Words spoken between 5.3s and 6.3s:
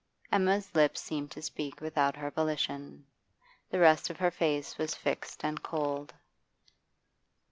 and cold.